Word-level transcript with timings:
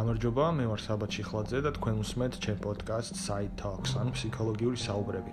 გამარჯობა, 0.00 0.44
მე 0.56 0.64
ვარ 0.70 0.80
საბათ 0.80 1.12
შიხლაძე 1.12 1.58
და 1.60 1.70
თქვენ 1.76 1.98
უსმენთ 2.00 2.36
ჩემ 2.40 2.58
პოდკასტ 2.64 3.18
Side 3.20 3.52
Talks, 3.60 3.92
ანუ 4.00 4.14
ფსიქოლოგიური 4.16 4.78
საუბრები. 4.80 5.32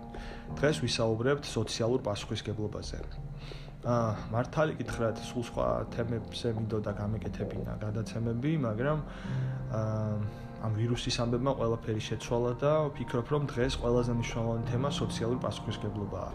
დღეს 0.59 0.81
ვისაუბრებთ 0.83 1.45
სოციალურ 1.47 2.01
პასუხისგებლობაზე. 2.04 2.99
აა, 3.88 4.09
მართალი 4.35 4.73
გითხრათ, 4.75 5.21
სულ 5.23 5.43
სხვა 5.48 5.67
თემებზე 5.95 6.49
მინდოდა 6.57 6.91
გამეკეთებინა 6.99 7.73
გადაცემები, 7.80 8.52
მაგრამ 8.67 8.99
აა 9.71 10.16
ამ 10.68 10.71
ვირუსის 10.75 11.15
ამბებმა 11.23 11.52
ყველაფერი 11.63 12.02
შეცვალა 12.04 12.52
და 12.59 12.71
ვფიქრობ, 12.91 13.27
რომ 13.31 13.43
დღეს 13.47 13.73
ყველაზე 13.79 14.11
მნიშვნელოვანი 14.20 14.63
თემა 14.68 14.89
სოციალური 14.91 15.39
პასუხისგებლობაა. 15.47 16.31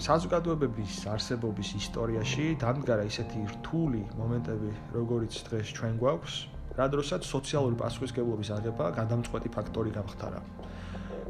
საზოგადოებების 0.00 0.94
არსებობის 1.12 1.68
ისტორიაში 1.82 2.44
დამდგარა 2.62 3.04
ისეთი 3.10 3.40
რთული 3.52 4.02
მომენტები, 4.16 4.70
როგორიც 4.96 5.34
დღეს 5.46 5.68
ჩვენ 5.76 5.94
გვაქვს, 6.00 6.34
რა 6.80 6.86
დროსაც 6.88 7.26
სოციალური 7.28 7.76
პასუხისგებლობის 7.76 8.50
აღება 8.56 8.84
გადამწყვეტი 8.96 9.50
ფაქტორი 9.52 9.90
გამხდარა. 9.96 10.40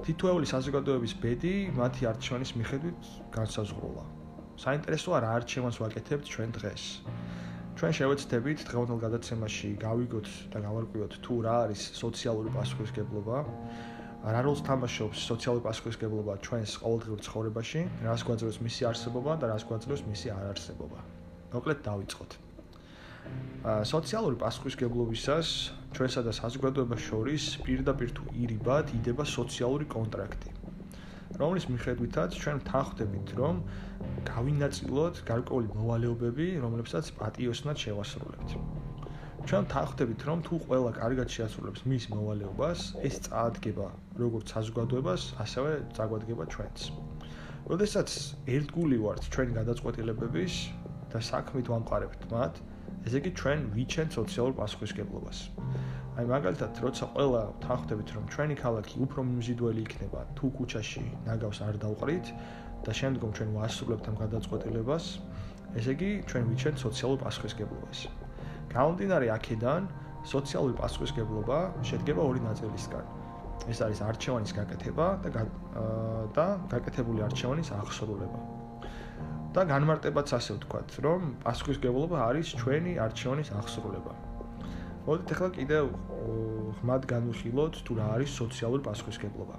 თითოეული 0.07 0.47
საზოგადოების 0.47 1.15
ბედი 1.23 1.55
მათი 1.75 2.07
არჩევანის 2.11 2.53
მიხედვით 2.61 3.09
განსაზღვრულა. 3.35 4.05
საინტერესოა 4.65 5.19
რა 5.25 5.31
არჩევანს 5.41 5.81
ვაკეთებთ 5.83 6.31
ჩვენ 6.33 6.51
დღეს. 6.57 6.85
ჩვენ 7.81 7.93
შევეცდებით 7.99 8.59
დღევანდელ 8.69 8.99
გადაცემაში 9.07 9.69
გავიგოთ 9.87 10.29
და 10.53 10.59
გავარკვიოთ 10.67 11.13
თუ 11.25 11.35
რა 11.47 11.55
არის 11.65 11.83
სოციალური 12.03 12.51
პასუხისგებლობა. 12.57 13.39
რა 14.35 14.41
როლს 14.47 14.61
თამაშობს 14.69 15.19
სოციალური 15.31 15.65
პასუხისგებლობა 15.67 16.33
ჩვენს 16.47 16.73
ყოველდღიურ 16.85 17.21
ცხოვრებაში, 17.27 17.81
რას 18.07 18.23
გვაძლევს 18.29 18.59
მისი 18.67 18.83
არსებობა 18.91 19.33
და 19.41 19.47
რას 19.53 19.65
გვაძლევს 19.67 20.03
მისი 20.13 20.29
არარსებობა. 20.37 20.99
მოკლედ 21.57 21.79
დავიწყოთ. 21.89 22.50
სოციალური 23.85 24.37
პასუხისგებლობისას 24.41 25.49
ჩვენსა 25.97 26.23
და 26.25 26.33
საზოგადოებას 26.33 27.03
შორის 27.07 27.45
პირდაპირ 27.67 28.13
თუ 28.17 28.25
ირიბად 28.43 28.93
იდება 28.99 29.25
სოციალური 29.29 29.87
კონტრაქტი. 29.95 30.55
რომლის 31.41 31.67
მიხედვითაც 31.73 32.37
ჩვენ 32.41 32.59
თანხდებით, 32.69 33.29
რომ 33.41 33.61
გავინაწილოთ 34.29 35.21
გარკვეული 35.31 35.69
მოვალეობები, 35.77 36.47
რომლებსაც 36.65 37.11
პატიოსნად 37.21 37.77
შევასრულებთ. 37.85 38.49
ჩვენ 39.49 39.65
თანხდებით, 39.73 40.21
რომ 40.29 40.39
თუ 40.47 40.55
ყველა 40.65 40.91
კარგად 41.01 41.29
შეასრულებს 41.37 41.85
მის 41.89 42.05
მოვალეობას, 42.13 42.81
ეს 43.09 43.17
წაადგება 43.25 43.87
როგორც 44.21 44.47
საზოგადოებას, 44.53 45.23
ასევე 45.45 45.73
წაგვადგება 45.97 46.45
ჩვენც. 46.53 46.79
როდესაც 47.71 48.09
ერთგული 48.57 48.99
ვართ 49.05 49.23
ჩვენ 49.33 49.49
გადაწყვეტილებების 49.61 50.55
და 51.13 51.19
საქმით 51.31 51.67
ვამყარებთ 51.73 52.21
მათ, 52.33 52.55
ესე 53.07 53.17
იგი 53.21 53.31
ჩვენ 53.41 53.61
ვიჩენთ 53.77 54.11
სოციალურ 54.19 54.55
პასუხისგებლობას. 54.61 55.39
აი 56.21 56.25
მაგალითად, 56.31 56.73
როცა 56.85 57.05
ყველა 57.17 57.43
თანხდებით, 57.65 58.09
რომ 58.17 58.25
ჩვენი 58.33 58.55
ქალაქი 58.61 58.97
უფრო 59.05 59.21
მიმზიდველი 59.31 59.81
იქნება, 59.87 60.21
თუ 60.37 60.47
ქუჩაში 60.57 61.05
ნაგავს 61.29 61.59
არ 61.65 61.75
დავყრით 61.85 62.27
და 62.85 62.91
შემდგომ 63.01 63.31
ჩვენ 63.37 63.51
ვასრულებთ 63.57 64.05
ამ 64.11 64.17
გადაწყვეტილებას, 64.21 65.05
ესე 65.81 65.91
იგი 65.97 66.11
ჩვენ 66.29 66.45
ვიჩენთ 66.51 66.77
სოციალურ 66.85 67.19
პასუხისგებლობას. 67.25 67.99
გამომდინარე 68.75 69.27
აქედან, 69.37 69.83
სოციალური 70.35 70.75
პასუხისგებლობა 70.77 71.59
შედგება 71.89 72.21
ორი 72.21 72.41
ნაწილისგან. 72.45 73.05
ეს 73.69 73.79
არის 73.85 74.01
არჩევანის 74.09 74.53
გაკეთება 74.57 75.07
და 75.25 75.45
და 76.37 76.47
გაკეთებული 76.73 77.21
არჩევანის 77.29 77.69
აღსრულება. 77.77 78.60
და 79.51 79.65
განმარტებაც 79.67 80.31
ასე 80.37 80.55
ვთქვათ, 80.59 80.89
რომ 81.03 81.21
პასუხისგებლობა 81.43 82.19
არის 82.23 82.55
ჩვენი 82.61 82.93
არჩევანის 83.03 83.51
აღსრულება. 83.59 84.13
მოდით 85.07 85.33
ახლა 85.35 85.49
კიდევ 85.57 85.85
ხმად 86.79 87.03
განვიხილოთ 87.11 87.75
თუ 87.83 87.93
რა 87.99 88.07
არის 88.15 88.31
სოციალური 88.31 88.83
პასუხისგებლობა. 88.87 89.57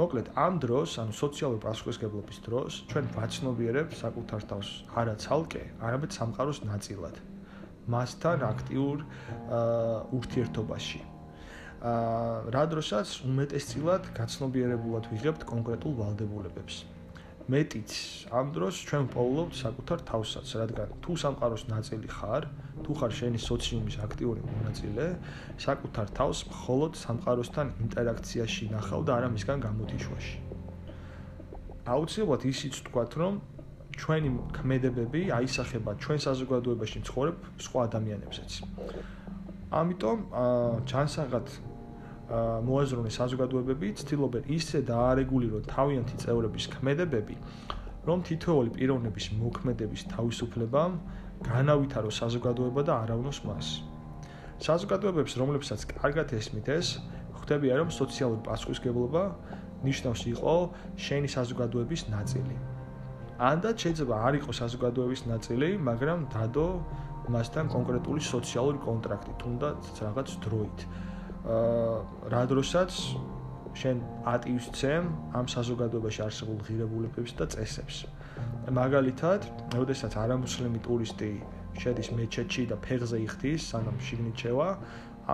მოკლედ, 0.00 0.26
ამ 0.34 0.54
დროს, 0.64 0.90
ანუ 1.04 1.12
სოციალური 1.12 1.60
პასუხისგებლობის 1.66 2.38
დროს, 2.48 2.72
ჩვენ 2.90 3.04
ვაცნობიერებთ 3.18 3.92
საკუთარ 4.00 4.40
თავს 4.50 4.68
არა 5.00 5.14
ცალკე, 5.20 5.62
არამედ 5.84 6.10
სამყაროს 6.18 6.58
ნაწილად. 6.64 7.14
მასთან 7.92 8.38
აქტიურ 8.40 8.96
ურთიერთობაში. 10.16 11.00
აა 11.84 12.48
რა 12.56 12.64
დროსაც 12.72 13.08
უმეტესწილად 13.28 14.02
გაცნობიერებულად 14.16 15.04
ვიღებთ 15.12 15.42
კონკრეტულ 15.44 15.92
ვალდებულებებს. 16.00 16.93
მეტიც 17.44 17.92
ამ 18.32 18.52
დროს 18.56 18.74
ჩვენ 18.88 19.04
პოულობთ 19.12 19.54
საკუთარ 19.60 19.98
თავსაც, 20.08 20.48
რადგან 20.64 20.88
თუ 21.04 21.12
სამყაროს 21.22 21.64
ნაწილი 21.68 22.08
ხარ, 22.08 22.48
თუ 22.80 22.92
ხარ 22.96 23.12
შენი 23.20 23.38
სოციუმის 23.44 23.96
აქტიური 24.00 24.40
მონაწილე, 24.48 25.06
საკუთარ 25.60 26.06
თავს 26.16 26.38
მხოლოდ 26.48 26.92
სამყაროსთან 27.04 27.66
ინტერაქციაში 27.84 28.64
ნახავ 28.72 29.00
და 29.04 29.12
არა 29.18 29.28
მისგან 29.36 29.58
გამოდიშვაში. 29.60 30.36
აუცილებლად 31.84 32.42
ისიც 32.48 32.74
თქვათ, 32.88 33.12
რომ 33.20 33.34
ჩვენი 34.00 34.30
ქმედებები 34.56 35.20
აისახება 35.36 35.90
ჩვენ 36.00 36.18
საზოგადოებაში 36.24 36.96
მცხოვრებ 37.04 37.36
სხვა 37.60 37.80
ადამიანებსაც. 37.88 38.50
ამიტომ 39.80 40.18
ჩანსაღად 40.88 41.46
მოაზროვნე 42.30 43.10
საზოგადოებები 43.12 43.88
ცდილობენ 44.00 44.44
ისე 44.56 44.80
დაარეგულირონ 44.88 45.64
თავიანთი 45.68 46.16
წევრების 46.24 46.64
ქმედებები, 46.74 47.36
რომ 48.08 48.18
თითოეული 48.28 48.70
პიროვნების 48.76 49.26
მოქმედების 49.40 50.02
თავისუფლება 50.12 50.82
განავითარო 51.44 52.10
საზოგადოება 52.20 52.82
და 52.88 52.92
არავნოს 53.04 53.38
მას. 53.44 53.66
საზოგადოებებს, 54.64 55.32
რომლებსაც 55.36 55.80
კარგად 55.92 56.32
ესმით 56.32 56.68
ეს, 56.72 56.88
ხვდებიან, 57.36 57.76
რომ 57.84 57.90
სოციალური 57.92 58.40
პასუხისგებლობა 58.48 59.22
ნიშნავს 59.84 60.22
იყო 60.32 60.54
შენი 60.96 61.28
საზოგადოების 61.28 62.02
ნაწილი. 62.08 62.56
ანდაც 63.34 63.76
შეიძლება 63.84 64.14
არ 64.26 64.34
იყოს 64.40 64.56
საზოგადოების 64.62 65.22
ნაწილი, 65.28 65.68
მაგრამ 65.88 66.18
დადო 66.32 66.68
მასთან 67.34 67.66
კონკრეტული 67.74 68.20
სოციალური 68.20 68.78
კონტრაქტი, 68.84 69.32
თუნდაც 69.42 69.80
რაღაც 70.06 70.28
დროით. 70.44 70.78
აა 71.44 72.30
რა 72.32 72.42
დროსაც 72.48 72.90
შენ 73.76 73.98
ატივისცემ 74.32 75.08
ამ 75.36 75.46
საზოგადოებაში 75.50 76.20
არსებულ 76.24 76.58
ღირებულებებს 76.64 77.32
და 77.36 77.46
წესებს. 77.52 78.06
მაგალითად, 78.70 79.40
როდესაც 79.76 80.16
არამუსლიმი 80.24 80.80
ტურისტი 80.86 81.30
შედის 81.82 82.08
მეჩეთში 82.16 82.62
და 82.70 82.76
ფეხზე 82.80 83.18
იხდის, 83.26 83.66
სანამ 83.74 83.98
შიგნით 84.00 84.36
შევა, 84.40 84.68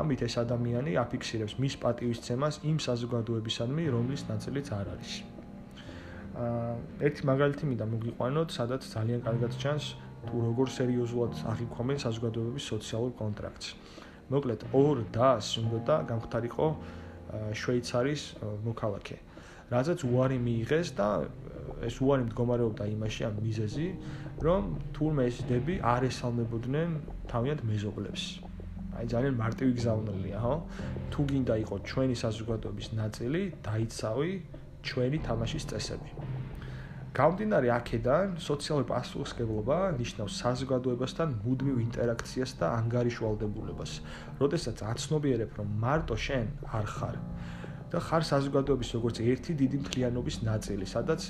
ამით 0.01 0.21
ეს 0.27 0.35
ადამიანი 0.43 0.93
აფიქსირებს 1.05 1.55
მის 1.63 1.75
პატივისცემას 1.85 2.55
იმ 2.71 2.79
საზოგადოებისადმი, 2.87 3.85
რომლის 3.95 4.23
ნაწილიც 4.31 4.67
არ 4.75 4.87
არის. 4.95 5.13
ერთი 7.07 7.23
მაგალითი 7.31 7.65
მინდა 7.71 7.87
მოგიყვანოთ, 7.95 8.49
სადაც 8.59 8.83
ძალიან 8.95 9.21
კარგად 9.27 9.53
ჩანს 9.63 9.85
თუ 10.27 10.37
როგორ 10.49 10.67
სერიოზულად 10.79 11.33
აღიქვამენ 11.53 11.99
საზოგადოებების 12.07 12.65
სოციალურ 12.73 13.13
კონტრაქტს. 13.21 13.67
მოკლედ 14.31 14.61
2 14.73 15.05
დას 15.15 15.47
უნდა 15.59 15.97
გამختارიყო 16.11 16.67
შვეიცარიის 17.61 18.23
მოქალაქე. 18.67 19.17
რაზეც 19.71 20.03
უარი 20.07 20.39
მიიღეს 20.43 20.89
და 20.99 21.09
ეს 21.87 21.97
უარი 22.03 22.27
მდგომარეობდა 22.27 22.85
იმაში 22.91 23.23
ამ 23.31 23.37
მიზეზი, 23.47 23.89
რომ 24.43 24.63
თურმე 24.95 25.23
ეს 25.31 25.37
დები 25.51 25.75
არ 25.95 26.03
ესალმებოდნენ 26.11 26.89
თავიანთ 27.31 27.61
მეზობლებს. 27.71 28.23
აი 28.99 29.07
ძალიან 29.15 29.35
მარტივი 29.39 29.73
გზავნილია, 29.79 30.39
ხო? 30.43 30.55
თუ 31.15 31.21
გინდა 31.31 31.55
იყოს 31.63 31.81
ჩვენი 31.91 32.17
საზოგადოების 32.25 32.89
ნაწილი, 33.01 33.43
დაიცავი 33.63 34.33
ჩვენი 34.83 35.19
თამაშის 35.27 35.65
წესები. 35.71 36.11
გამდინარე 37.11 37.71
აქედან, 37.75 38.37
სოციალური 38.39 38.87
პასუხისგებლობა 38.87 39.77
ნიშნავს 39.99 40.35
საზოგადოებასთან 40.43 41.33
მუდმივ 41.43 41.81
ინტერაქციას 41.83 42.53
და 42.61 42.67
ანგარიშვალდებულებას. 42.79 43.93
როდესაც 44.39 44.79
აცნობიერებ, 44.93 45.51
რომ 45.59 45.69
მარტო 45.83 46.17
შენ 46.27 46.47
არ 46.71 46.87
ხარ 46.87 47.17
და 47.91 47.99
ხარ 47.99 48.23
საზოგადოების 48.31 48.91
როგორც 48.95 49.17
ერთი 49.27 49.53
დიდი 49.59 49.79
მთლიანობის 49.83 50.37
ნაწილი, 50.47 50.87
სადაც 50.87 51.21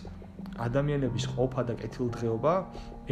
ადამიანების 0.69 1.25
ყოფა 1.33 1.63
და 1.73 1.75
კეთილდღეობა 1.81 2.55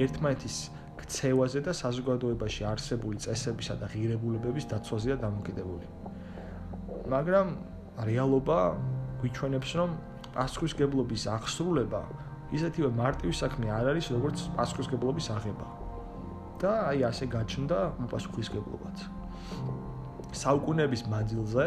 ერთმანეთის 0.04 0.56
ქცევაზე 1.00 1.60
და 1.64 1.72
საზოგადოებაში 1.72 2.62
არსებული 2.68 3.16
წესებისა 3.24 3.74
და 3.80 3.86
ღირებულებების 3.88 4.68
დაცვაზეა 4.68 5.16
დამოკიდებული. 5.24 5.86
მაგრამ 7.08 7.48
რეალობა 8.04 8.58
გვიჩვენებს, 9.24 9.70
რომ 9.80 9.90
პასუხისგებლობის 10.36 11.22
აღსრულება 11.32 12.27
ისეთივე 12.56 12.90
მარტივი 12.96 13.34
საქმე 13.34 13.66
არ 13.78 13.92
არის, 13.92 14.06
როგორც 14.16 14.38
პასუხისგებლობის 14.56 15.26
აღება. 15.36 15.66
და 16.58 16.90
აი 16.90 17.06
ასე 17.06 17.24
გაჩნდა 17.30 17.78
უპასუხისგებლობაც. 18.02 18.98
საუკუნეების 20.34 21.02
მანძილზე 21.12 21.66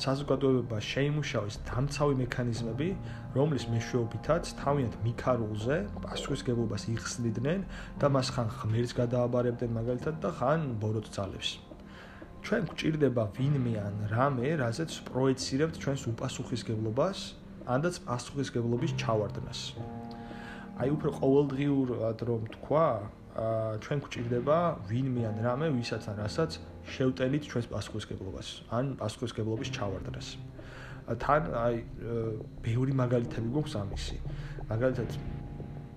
საზოგადოება 0.00 0.78
შეიმუშავეს 0.80 1.56
დამცავი 1.68 2.14
მექანიზმები, 2.24 2.88
რომლის 3.36 3.64
მეშვეობითაც 3.70 4.44
თავიანთ 4.58 4.94
მიქარულზე 5.04 5.76
პასუხისგებლობას 6.06 6.82
იხსნიდნენ 6.94 7.60
და 8.00 8.06
მას 8.16 8.28
ხან 8.34 8.48
ღმერთს 8.58 8.96
გადააბარებდნენ 8.98 9.70
მაგალითად 9.78 10.16
და 10.24 10.30
ხან 10.40 10.60
ბოროტ 10.82 11.06
ძალებს. 11.14 11.50
ჩვენ 12.44 12.62
გვჭირდება 12.72 13.24
ვინმე 13.36 13.74
ან 13.86 13.94
რამე, 14.10 14.48
რაზეც 14.60 14.92
პროექცირებთ 15.08 15.74
ჩვენს 15.78 16.02
უპასუხისგებლობას, 16.10 17.18
ანდაც 17.64 17.94
პასუხისგებლობის 18.04 18.92
ჩავარდნას. 19.00 19.60
აი 20.74 20.88
უფრო 20.94 21.10
ყოველდღიურად 21.20 22.18
რომ 22.28 22.42
თქვა, 22.54 22.86
ჩვენ 23.82 23.98
გვჭირდება 24.04 24.58
ვინმე 24.88 25.22
ან 25.26 25.36
რამე, 25.42 25.66
ვისაც 25.74 26.02
ან 26.10 26.16
რასაც 26.22 26.50
შევტენით 26.86 27.42
ჩვენს 27.50 27.66
პასუხისგებლობას, 27.72 28.48
ან 28.70 28.84
პასუხისგებლობის 29.00 29.68
ჩავარდნას. 29.74 30.28
თან 31.04 31.42
აი 31.52 31.76
ბევრი 32.64 32.92
მაგალითები 32.94 33.48
გვაქვს 33.54 33.74
ამისი. 33.80 34.16
მაგალითად 34.70 35.10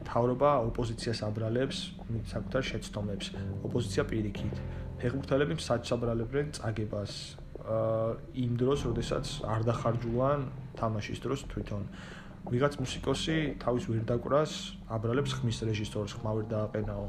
თავრობა 0.08 0.50
ოპოზიციას 0.72 1.20
აბრალებს 1.28 1.78
საკუთარ 2.32 2.64
შეცდომებს. 2.70 3.26
ოპოზიცია 3.68 4.04
პირიქით. 4.08 4.56
ფეხბურთელები 4.98 5.54
საჩაბრალებენ 5.62 6.48
წაგებას. 6.58 7.14
იმ 7.68 8.52
დროს, 8.60 8.80
როდესაც 8.88 9.26
არ 9.44 9.62
დახარჯულან 9.68 10.40
თამაშის 10.80 11.20
დროს 11.24 11.44
თვითონ 11.52 11.84
ვიღაც 12.48 12.80
მუსიკოსი 12.80 13.60
თავის 13.60 13.86
ვერ 13.92 14.04
დაკვრას, 14.08 14.52
აბრალებს 14.88 15.32
ხმის 15.36 15.58
რეჟისორს, 15.68 16.16
ხმა 16.16 16.32
ვერ 16.38 16.46
დააყენაო. 16.48 17.08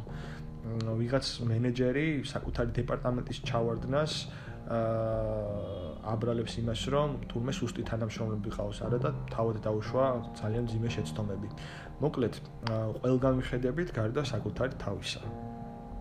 ვიღაც 0.98 1.26
მენეჯერი 1.46 2.06
საკუთარი 2.26 2.74
დეპარტამენტის 2.74 3.38
ჩავარდნას 3.46 4.12
აბრალებს 6.12 6.52
იმას, 6.60 6.82
რომ 6.92 7.08
თურმე 7.30 7.52
სუსტი 7.54 7.82
თანამშრომლები 7.88 8.50
ყავს, 8.52 8.82
არა 8.84 8.98
და 8.98 9.10
თავად 9.32 9.56
დაუშვა 9.64 10.06
ძალიან 10.42 10.64
ძიმე 10.68 10.90
შეცდომები. 10.92 11.48
მოკლედ, 12.02 12.34
ყველგან 13.00 13.34
მიხედებით 13.38 13.88
გარდა 13.94 14.22
საკუთარი 14.26 14.74
თავისა. 14.82 15.22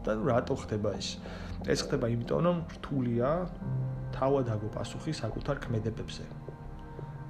და 0.08 0.12
რატო 0.24 0.56
ხდება 0.56 0.96
ეს? 0.96 1.20
ეს 1.68 1.80
ხდება 1.84 2.08
იმიტომ, 2.08 2.40
რომ 2.48 2.58
რთულია 2.80 3.30
თავად 4.16 4.52
აგო 4.56 4.70
პასუხი 4.78 5.12
საკუთარ 5.24 5.58
ქმედებებზე. 5.66 6.24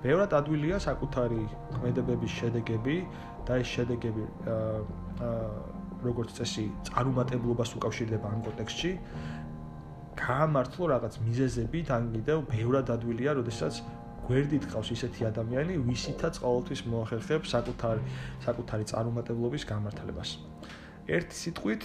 ბევრად 0.04 0.32
ადვილია 0.38 0.78
საკუთარი 0.78 1.42
ქმედებების 1.74 2.32
შედეგები 2.40 2.98
და 3.48 3.54
ეს 3.62 3.68
შედეგები 3.76 4.24
აა 4.54 5.62
როგორც 6.06 6.38
წესი 6.38 6.66
წარუმატებლობას 6.90 7.72
უკავშირდება 7.80 8.26
ამ 8.30 8.42
კონტექსტში. 8.46 8.92
გამართლო 10.18 10.84
რაღაც 10.94 11.14
მიზეზებით 11.26 11.88
ან 11.94 12.04
კიდევ 12.14 12.38
ბევრად 12.50 12.88
ადვილია, 12.94 13.32
როდესაც 13.38 13.82
გვერდით 14.28 14.66
ყავს 14.72 14.90
ისეთი 14.98 15.22
ადამიანი, 15.32 15.74
ვისითაც 15.88 16.40
ყოველთვის 16.44 16.82
მოახერხებს 16.92 17.48
საკუთარი 17.54 18.02
საკუთარი 18.46 18.84
წარუმატებლობის 18.92 19.64
გამართლებას. 19.72 20.30
ერთი 21.08 21.36
სიტყვით, 21.42 21.84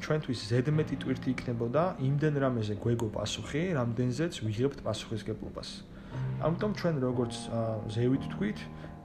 ჩვენთვის 0.00 0.40
ზედმეტი 0.50 0.96
ტვირთი 1.02 1.28
იქნებოდა 1.34 1.82
იმდენ 2.00 2.34
რამეზე 2.42 2.74
გვეგო 2.80 3.08
პასუხი, 3.16 3.62
რამდენზეც 3.76 4.40
ვიღებთ 4.46 4.78
პასუხისგებლობას. 4.86 5.68
ამიტომ 6.46 6.72
ჩვენ 6.80 6.96
როგორც 7.04 7.34
ზევით 7.92 8.24
თქვით, 8.32 8.58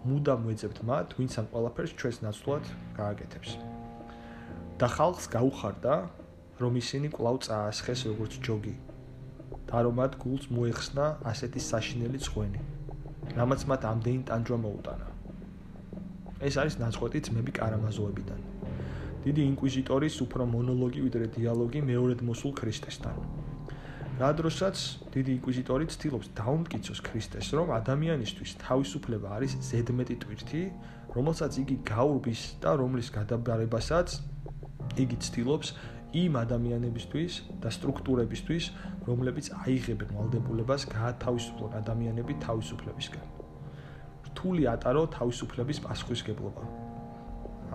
მუდამ 0.07 0.41
ვეძებთ 0.47 0.79
მათ, 0.87 1.07
ვინც 1.19 1.33
ამ 1.41 1.47
ყველაფერს 1.51 1.91
ჩვენს 1.99 2.17
ნაცვლად 2.25 2.63
გააკეთებს. 2.99 3.51
და 4.79 4.87
ხალხს 4.91 5.25
გაუხარდა, 5.31 5.95
რომ 6.59 6.73
ისინი 6.83 7.07
კვლავ 7.15 7.35
წაასხეს 7.45 7.99
როგორც 8.11 8.33
ჯოგი. 8.45 8.75
და 9.65 9.77
რომ 9.81 9.95
მათ 9.99 10.13
გულს 10.23 10.45
მოეხსნა 10.55 11.05
ასეთი 11.31 11.59
საშინელი 11.71 12.19
ცხვენი, 12.25 12.61
რამაც 13.39 13.61
მათ 13.69 13.81
ამდენი 13.91 14.21
ტანჯვა 14.29 14.57
მოუტანა. 14.65 15.07
ეს 16.47 16.53
არის 16.61 16.75
ნაცხვეთი 16.83 17.19
ძმები 17.25 17.51
კარამაზოვებიდან. 17.59 18.39
დიდი 19.25 19.41
ინკვიზიტორის 19.51 20.15
უფრო 20.21 20.43
მონოლოგი 20.45 20.99
ვიდრე 21.05 21.25
დიალოგი 21.33 21.79
მეორედ 21.81 22.19
მოსულ 22.29 22.51
ქრისტესთან. 22.61 23.15
რა 24.21 24.29
დროსაც 24.39 24.77
დიდი 25.11 25.31
ინკვიზიტორი 25.37 25.85
ცდილობს 25.91 26.27
დაუმტკიცოს 26.39 26.99
ქრისტეს, 27.07 27.47
რომ 27.57 27.67
ადამიანისთვის 27.81 28.51
თავისუფლება 28.61 29.27
არის 29.37 29.51
ზედმეტი 29.69 30.15
ტვირთი, 30.23 30.63
რომელსაც 31.17 31.51
იგი 31.63 31.75
გაურბის 31.89 32.41
და 32.63 32.71
რომლის 32.79 33.09
გადაბარებასაც 33.17 34.07
იგი 35.03 35.17
ცდილობს 35.25 35.67
იმ 36.15 36.33
ადამიანებისთვის 36.45 37.33
და 37.59 37.69
სტრუქტურებისთვის, 37.75 38.63
რომლებიც 39.09 39.45
აიღებენ 39.65 40.09
ვალდებულებას 40.15 40.81
გაათავისუფლონ 40.95 41.71
ადამიანები 41.81 42.33
თავისუფლებისგან. 42.45 43.25
რთული 44.31 44.63
ატარო 44.69 45.03
თავისუფლების 45.17 45.79
პასუხისგებლობა. 45.83 46.84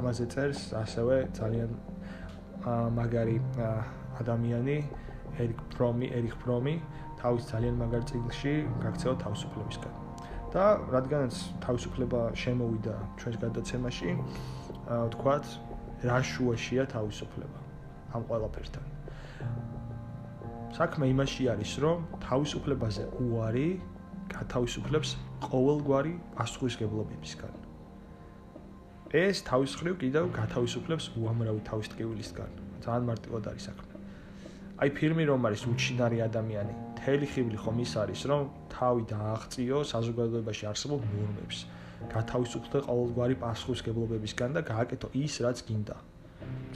ამაზე 0.00 0.24
წერს 0.32 0.60
ასევე 0.80 1.16
ძალიან 1.36 1.70
მაგარი 2.96 3.36
ადამიანი 4.20 4.76
ერიკ 5.40 5.60
პრომი, 5.76 6.06
ერიკ 6.18 6.36
პრომი 6.44 6.74
თავის 7.20 7.48
ძალიან 7.52 7.74
მაგარ 7.80 8.02
წიგნში 8.10 8.54
გაქცევა 8.84 9.14
თავისუფლებისგან. 9.24 9.94
და 10.50 10.64
რადგანაც 10.90 11.34
თავისუფლება 11.62 12.20
შემოვიდა 12.34 12.94
ჩვენს 13.22 13.36
გადაცემაში, 13.44 14.10
ვთქვათ, 14.90 15.44
რა 16.10 16.18
შუაშია 16.26 16.84
თავისუფლება 16.90 17.60
ამ 18.18 18.22
ყველაფერთან. 18.26 18.84
საქმე 20.74 21.04
იმაში 21.14 21.42
არის, 21.54 21.72
რომ 21.84 21.98
თავისუფლებაზე 22.26 23.04
უარი 23.22 23.68
გათავისუფლებს 24.34 25.10
ყოველგვარი 25.46 26.14
პასუხისგებლობებისგან. 26.34 27.59
ეს 29.10 29.42
თავის 29.42 29.72
ხრივ 29.74 29.94
კიდევ 29.98 30.24
გათავისუფლებს 30.30 31.06
უამრავი 31.18 31.62
თავისტკივილისგან. 31.66 32.50
ძალიან 32.84 33.04
მარტივად 33.10 33.44
არის 33.50 33.64
საქმე. 33.66 33.94
აი 34.80 34.90
ფილმი 34.96 35.24
რომ 35.26 35.40
არის 35.50 35.62
უჩინარი 35.66 36.18
ადამიანი, 36.30 36.74
თელი 36.94 37.26
ხიბლი 37.32 37.58
ხომ 37.58 37.78
ის 37.82 37.92
არის, 38.02 38.20
რომ 38.30 38.42
თავი 38.70 39.02
დააღწიო 39.10 39.78
საზოგადოებაში 39.92 40.64
არსებულ 40.70 41.00
ნორმებს, 41.10 41.58
გათავისუფლდე 42.14 42.78
ყოველგვარი 42.86 43.36
პასუხისგებლობებისგან 43.42 44.50
და 44.56 44.60
გააკეთო 44.70 45.08
ის, 45.24 45.34
რაც 45.42 45.58
გინდა. 45.66 45.96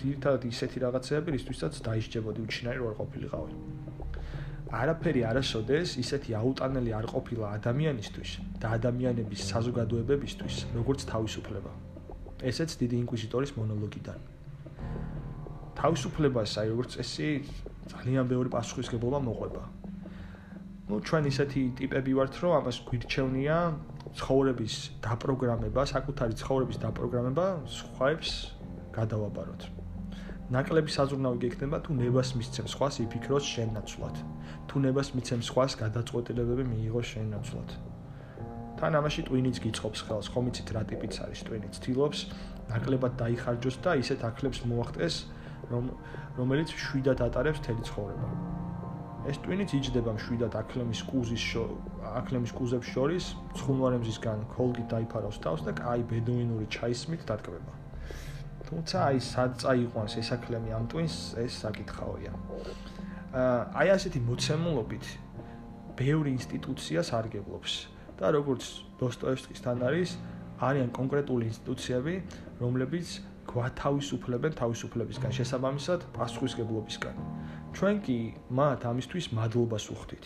ძირთადად 0.02 0.42
ისეთი 0.50 0.78
რაღაცები, 0.84 1.28
რისთვისაც 1.38 1.74
დაიშჯებოდი 1.86 2.40
უჩინარი 2.44 2.78
რო 2.82 2.86
არ 2.90 2.96
ყოფილიყავი. 2.98 3.52
არაფერი 4.74 5.20
არასოდეს 5.30 5.88
ისეთი 6.02 6.30
აუტანელი 6.34 6.90
არ 6.98 7.06
ყოფილა 7.14 7.46
ადამიანისთვის 7.62 8.30
და 8.58 8.66
ადამიანების 8.74 9.40
საზოგადოებებისთვის, 9.54 10.54
როგორც 10.74 11.00
თავისუფლება. 11.14 11.83
ესეც 12.50 12.70
დიდი 12.80 12.96
ინკვიზიტორის 13.04 13.50
მონოლოგიდან. 13.58 14.18
თავისუფლებას, 15.78 16.50
აი 16.60 16.66
როგორც 16.72 16.90
წესი, 16.96 17.28
ძალიან 17.92 18.24
ბევრი 18.30 18.48
პასუხისგებლობა 18.56 19.18
მოყვება. 19.28 19.62
ну 20.88 21.00
ჩვენ 21.00 21.24
ისეთი 21.32 21.60
ტიპები 21.80 22.12
ვართ, 22.18 22.34
რომ 22.44 22.52
ამას 22.60 22.76
გვირჩევნია 22.88 23.56
ცხოვრების 24.18 24.74
დაპროგრამება, 25.04 25.82
საკუთარი 25.94 26.34
ცხოვრების 26.40 26.76
დაპროგრამება 26.84 27.46
სხვაებს 27.66 28.30
გადავაბაროთ. 28.92 29.62
ნაკლები 30.54 30.90
საზრუნავი 30.92 31.38
გექნება 31.40 31.80
თუ 31.80 31.90
ნებას 31.96 32.36
მისცემ 32.36 32.66
სხვას 32.68 33.00
იფიქროს 33.04 33.44
შენ 33.48 33.68
ნაცვლად. 33.80 34.16
თუ 34.68 34.76
ნებას 34.84 35.08
მიცემ 35.16 35.40
სხვას 35.40 35.72
გადაწყვეტილებები 35.80 36.64
მიიღოს 36.68 37.06
შენ 37.12 37.26
ნაცვლად. 37.34 37.68
თან 38.84 38.98
ამაში 39.00 39.22
ტვინიც 39.24 39.58
გიწყობს 39.64 40.00
ხელს, 40.04 40.26
ხომ 40.28 40.48
იცით 40.50 40.70
რა 40.76 40.82
ტიპიც 40.84 41.16
არის 41.24 41.40
ტვინიც? 41.48 41.76
თილობს 41.80 42.18
ნაკლებად 42.68 43.14
დაიხარჯოს 43.16 43.76
და 43.80 43.94
ისეთ 43.96 44.24
ახლებს 44.28 44.60
მოახტეს, 44.68 45.14
რომ 45.72 45.84
რომელიც 46.36 46.68
შვიდად 46.84 47.22
ატარებს 47.24 47.64
თელი 47.64 47.80
ცხოვრება. 47.88 48.28
ეს 49.24 49.40
ტვინიც 49.40 49.70
იჯდება 49.80 50.12
შვიდად 50.20 50.52
აკლემის 50.60 51.00
კუზის 51.08 51.44
აკლემის 52.12 52.52
კუზებს 52.52 52.88
შორის, 52.92 53.24
ცხუნვარემზისგან 53.56 54.38
ქოლგით 54.52 54.86
დაიფარავს 54.92 55.38
თავს 55.40 55.64
და 55.64 55.72
კაი 55.80 56.04
ბედუინური 56.04 56.68
ჩაისმით 56.68 57.24
დატკბება. 57.24 57.72
თუმცა 58.68 58.96
აი 59.08 59.18
სად 59.32 59.50
წაიყვანს 59.64 60.12
ეს 60.20 60.28
აკლემი 60.36 60.76
ამ 60.76 60.84
ტვინს, 60.92 61.40
ეს 61.40 61.52
საკითხავია. 61.64 62.32
აი 63.80 63.88
ასეთი 63.96 64.20
მოცემულობით 64.28 65.04
ბევრი 65.96 66.36
ინსტიტუცია 66.36 67.00
სარგებლობს 67.00 67.93
და 68.18 68.26
როგორც 68.36 68.62
დოსტოევსკისთან 69.00 69.78
არის, 69.88 70.10
არიან 70.62 70.90
კონკრეტული 70.94 71.44
ინსტიტუციები, 71.50 72.14
რომლებიც 72.62 73.08
გვათავისუფლებენ 73.50 74.52
თავისუფლებისგან, 74.60 75.30
შესაბამისად 75.38 76.00
პასუხისგებლობისგან. 76.14 77.14
ჩვენ 77.74 77.96
კი 78.06 78.18
მათ 78.50 78.80
ამისთვის 78.90 79.26
მადლობას 79.34 79.84
უხდით. 79.90 80.24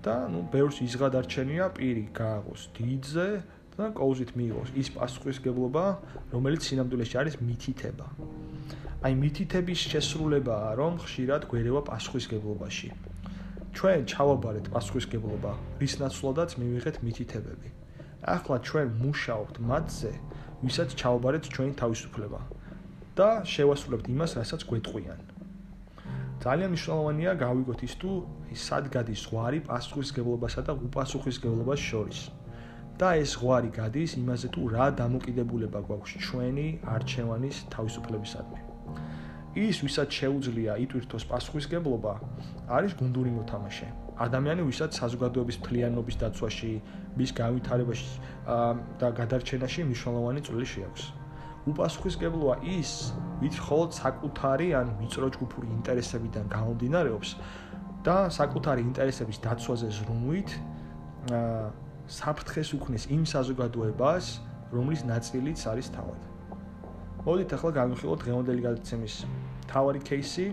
და 0.00 0.32
ნუ 0.32 0.48
ბევრს 0.48 0.80
იზღადარჩენია 0.80 1.64
პირი 1.76 2.08
გააღოს 2.16 2.62
დიდზე 2.72 3.28
და 3.76 3.86
კოუზით 3.92 4.30
მიიღოს 4.32 4.70
ის 4.80 4.88
პასუხისგებლობა, 4.96 5.84
რომელიც 6.32 6.60
სინამდვილეში 6.68 7.16
არის 7.20 7.36
მითითება. 7.44 8.06
აი 9.04 9.12
მითითების 9.20 9.80
შესრულებაა, 9.92 10.68
რომ 10.80 10.92
ხშირად 11.04 11.42
გვერევა 11.52 11.80
პასუხისგებლობაში. 11.90 12.88
ჩვენ 13.76 14.00
ჩავაბარეთ 14.10 14.66
პასუხისგებლობა, 14.74 15.52
რის 15.80 15.94
ნაცვლადაც 16.02 16.50
მივიღეთ 16.60 16.96
მითითებები. 17.06 17.68
ახლა 18.20 18.56
ჩვენ 18.68 18.88
მუშაობთ 19.02 19.54
მათზე, 19.70 20.12
ვისაც 20.64 20.88
ჩავაბარეთ 21.00 21.44
ჩვენი 21.54 21.72
თავისუფლება 21.80 22.40
და 23.16 23.28
შევასრულებთ 23.52 24.06
იმას, 24.14 24.30
რასაც 24.40 24.60
გვეტყვიან. 24.68 25.20
ძალიან 26.44 26.70
მნიშვნელოვანია 26.72 27.32
გავიგოთ 27.44 27.80
ის 27.88 27.94
თუ 28.00 28.10
სად 28.66 28.84
გადის 28.94 29.24
ზღვარი 29.24 29.58
პასუხისგებლობასა 29.68 30.60
და 30.68 30.72
უპასუხისგებლობას 30.86 31.80
შორის. 31.90 32.20
და 33.00 33.16
ეს 33.16 33.30
ზღვარი 33.32 33.70
გადის 33.80 34.12
იმაზე 34.20 34.48
თუ 34.54 34.62
რა 34.76 34.86
დამოკიდებულება 35.00 35.80
გვაქვს 35.88 36.12
ჩვენი 36.24 36.66
არჩევანის 36.94 37.56
თავისუფლებისადმი. 37.72 38.69
ის 39.58 39.82
ვისაც 39.82 40.14
შეუძლია 40.14 40.78
იტვირთოს 40.86 41.24
პასუხისგებლობა, 41.26 42.12
არის 42.70 42.92
გუნდური 42.94 43.30
მოთამაშე. 43.34 43.88
ადამიანი 44.22 44.62
ვისაც 44.62 44.90
საზოგადოების 44.94 45.56
მთლიანობის 45.58 46.16
დაცვაში, 46.22 46.72
მის 47.18 47.30
განვითარებაში 47.34 48.08
და 49.00 49.08
გადარჩენაში 49.10 49.80
მნიშვნელოვანი 49.90 50.40
წვლილი 50.46 50.68
შეაქვს. 50.74 51.04
უპასუხისგებლოა 51.66 52.54
ის, 52.78 52.90
ვით 53.42 53.54
ხოლმე 53.58 53.94
საკუთარი 53.98 54.68
ან 54.80 54.86
მიწრო 55.02 55.26
ჯგუფური 55.34 55.66
ინტერესებიდან 55.76 56.44
გამომდინარეობს 56.46 57.30
და 58.06 58.16
საკუთარი 58.30 58.80
ინტერესების 58.86 59.38
დაცვაზე 59.44 59.88
ზრუნვით 59.98 60.50
საფრთხეს 62.06 62.68
უქმნის 62.78 63.04
იმ 63.14 63.22
საზოგადოებას, 63.34 64.24
რომლის 64.72 65.02
ნაწილიც 65.10 65.60
არის 65.66 65.88
თავად. 65.90 66.20
მოდით 67.26 67.52
ახლა 67.56 67.70
განვიხილოთ 67.76 68.22
დღევანდელი 68.24 68.62
გადაცემის 68.64 69.14
მთავარი 69.66 70.00
кейსი. 70.08 70.46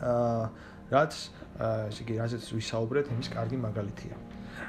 აა 0.00 0.44
რაც 0.88 1.12
ესე 1.58 2.00
იგი 2.04 2.14
რაზეც 2.22 2.44
ვისაუბრეთ, 2.56 3.10
იმის 3.12 3.28
კარგი 3.34 3.58
მაგალითია. 3.60 4.16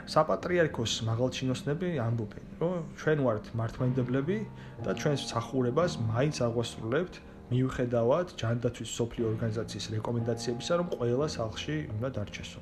საპატრიარქოს 0.10 0.94
მაღალჩინოსნები 1.08 1.90
ამბობენ, 2.04 2.46
რომ 2.62 2.74
ჩვენ 3.00 3.20
ვართ 3.26 3.46
მართლმადიდებლები 3.60 4.38
და 4.86 4.92
ჩვენს 5.00 5.22
მსახურებას 5.30 5.92
მაინც 6.10 6.36
აღვასრულებთ 6.46 7.16
მიუხედავად 7.50 8.28
ჯანდაცვის 8.42 8.92
სოფლიო 9.00 9.26
ორგანიზაციის 9.34 9.86
რეკომენდაციებისა, 9.96 10.74
რომ 10.82 10.88
ყველა 11.00 11.28
სახლში 11.38 11.78
უნდა 11.96 12.10
დარჩესო. 12.18 12.62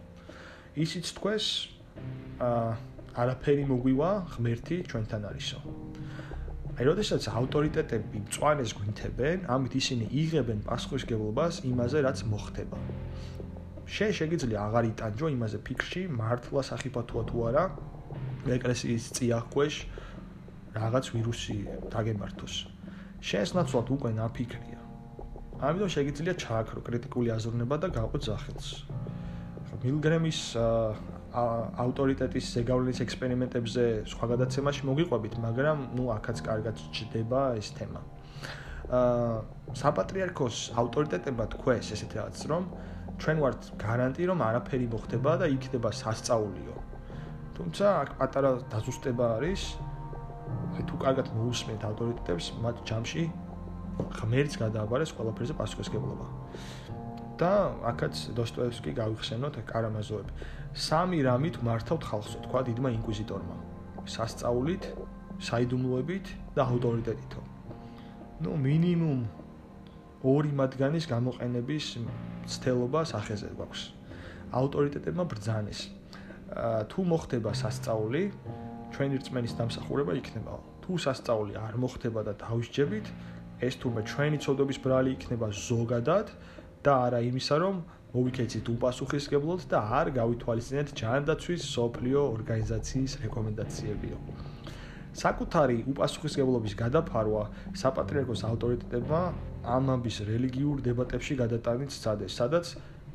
ისიც 0.86 1.06
თქვენს 1.17 1.46
აა 2.48 2.72
არაფერი 3.17 3.63
მოგვივა 3.74 4.10
ღმერთი 4.38 4.75
ჩვენთან 4.89 5.22
არისო. 5.25 5.60
აი, 6.77 6.86
როდესაც 6.86 7.25
ავტორიტეტები 7.34 8.19
მწვანეს 8.27 8.72
გვინთებენ, 8.77 9.50
ამით 9.50 9.74
ისინი 9.81 10.05
იღებენ 10.13 10.60
პასუხისგებლობას 10.67 11.65
იმაზე, 11.65 11.98
რაც 12.05 12.19
მოხდება. 12.29 12.77
შენ 13.89 14.12
შეიძლება 14.13 14.57
აღარ 14.62 14.84
იტანჯო 14.93 15.27
იმაზე 15.34 15.57
ფიქრში, 15.65 16.01
მართლა 16.22 16.62
სახიფათოა 16.69 17.24
თუ 17.34 17.38
არა, 17.50 17.63
ეკლესიის 18.62 19.03
წიაღქვეშ 19.17 19.74
რაღაც 20.77 21.05
ვირუსი 21.17 21.57
დაგემართოს. 21.89 22.55
შენს 23.25 23.50
ნაცვლად 23.57 23.88
უკვე 23.98 24.10
ნაფიქრია. 24.22 24.79
ამიტომ 25.57 25.89
შეიძლება 25.89 26.34
ჩააქრო 26.46 26.79
კრიტიკული 26.86 27.29
აზროვნება 27.34 27.75
და 27.81 27.88
გავყოთ 27.98 28.22
ზახელს. 28.29 28.67
მილგრემის 29.81 30.41
ავტორიტეტის 31.36 32.46
ზეგავლენის 32.57 33.00
ექსპერიმენტებზე 33.05 33.86
სხვა 34.13 34.25
გადაცემაში 34.34 34.88
მოგიყვებით 34.89 35.34
მაგრამ 35.43 35.77
ნუ 35.98 36.05
აქაც 36.17 36.38
კარგად 36.48 36.75
ჩდება 36.96 37.41
ეს 37.60 37.72
თემა 37.77 38.01
აა 38.88 39.57
საპატრიარქოს 39.75 40.57
ავტორიტეტებად 40.79 41.50
თქვეს 41.57 41.91
ესეთ 41.91 42.12
რაღაც 42.17 42.43
რომ 42.51 42.63
ჩვენ 43.17 43.38
ვართ 43.43 43.62
გარანტი 43.81 44.24
რომ 44.29 44.39
არაფერი 44.48 44.88
მოხდება 44.93 45.31
და 45.41 45.46
იქნება 45.51 45.89
სასწაულიო. 46.00 46.75
თუმცა 47.57 47.86
აქ 48.01 48.10
პატარა 48.22 48.51
დაზუსტება 48.72 49.25
არის. 49.38 49.62
აი 50.77 50.84
თუ 50.88 50.96
კარგად 51.03 51.27
მოусმენთ 51.36 51.81
ავტორიტეტებს, 51.89 52.46
მათ 52.63 52.75
ჯამში 52.88 53.24
ღმერთს 54.17 54.55
გადააბარეს 54.62 55.12
ყველაფერზე 55.17 55.53
პასუხისგებლობა. 55.57 56.25
და 57.38 57.53
აქაც 57.91 58.15
დოსტოევსკი 58.38 58.91
გავიხსენოთ 58.98 59.56
კარამაზოვები. 59.70 60.32
სამი 60.74 61.17
რამით 61.27 61.56
მართავთ 61.62 62.03
ხალხსო, 62.10 62.38
თქვა 62.46 62.62
დიდმა 62.70 62.89
ინკვიზიტორმა. 62.98 63.56
სასწაულით, 64.08 64.84
საიდუმლოებით 65.38 66.25
და 66.56 66.62
ავტორიტეტითო. 66.65 67.41
ნუ 68.41 68.51
მინიმუმ 68.65 69.22
ორი 70.24 70.51
მათგანის 70.60 71.06
გამოყენების 71.13 71.86
ცდელობა 72.51 73.01
სახეზე 73.13 73.50
გვაქვს. 73.58 73.82
ავტორიტეტებმა 74.62 75.24
ბრძანეს. 75.32 75.79
თუ 76.89 77.00
მოხდება 77.12 77.51
სასწაული, 77.53 78.24
ჩვენი 78.94 79.15
რწმენის 79.22 79.53
დამსახურება 79.60 80.13
იქნება. 80.22 80.53
თუ 80.82 80.91
სასწაული 81.06 81.53
არ 81.60 81.75
მოხდება 81.84 82.22
და 82.24 82.34
დაუსჯებით, 82.41 83.06
ეს 83.62 83.74
თურმე 83.82 84.01
ჩვენი 84.08 84.38
ცოდობის 84.39 84.77
ბრალი 84.86 85.10
იქნება 85.17 85.48
ზოგადად 85.51 86.27
და 86.88 86.94
არა 87.08 87.20
იმისა, 87.29 87.56
რომ 87.63 87.75
მოვიქეცით 88.15 88.70
უპასუხისგებლოდ 88.72 89.63
და 89.72 89.79
არ 90.00 90.08
გავითვალისწინეთ 90.17 90.94
ჯანდაცვის 91.00 91.63
სოფლიო 91.75 92.22
ორგანიზაციის 92.38 93.13
რეკომენდაციებიო. 93.27 94.17
საკუთარი 95.17 95.77
უპასუხისგებლობის 95.91 96.74
გადაფარვა 96.82 97.44
საპატრიარქოს 97.82 98.41
ავტორიტეტებმა 98.51 99.22
ამ 99.75 99.89
ამბის 99.94 100.17
რელიგიურ 100.29 100.84
დებატებში 100.88 101.38
გადატანით 101.41 101.91
სადეს, 101.91 102.32
სადაც 102.39 102.65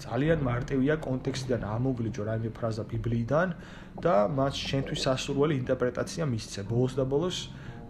ძალიან 0.02 0.42
მარტივია 0.42 0.94
კონტექსტიდან 1.06 1.62
ამოგლიჯო 1.62 2.22
რაიმე 2.28 2.50
ფრაზა 2.58 2.84
ბიბლიიდან 2.92 3.48
და 4.04 4.14
მას 4.38 4.54
შენთვის 4.68 5.00
სასურველი 5.06 5.54
ინტერპრეტაცია 5.62 6.24
მისცე. 6.32 6.60
ბოლოს 6.72 6.92
და 6.98 7.04
ბოლოს 7.12 7.38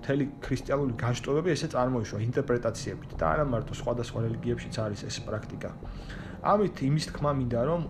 მთელი 0.02 0.24
ქრისტიანული 0.42 0.94
განშტოებები 0.98 1.52
ესე 1.54 1.68
წარმოიშვა 1.70 2.18
ინტერპრეტაციებით 2.26 3.12
და 3.20 3.26
არა 3.32 3.44
მარტო 3.46 3.76
სხვადასხვა 3.78 4.22
რელიგიებშიც 4.26 4.78
არის 4.82 5.04
ეს 5.06 5.16
პრაქტიკა. 5.22 5.70
ამით 6.42 6.76
იმის 6.90 7.06
თქმა 7.14 7.32
მინდა 7.38 7.62
რომ 7.70 7.82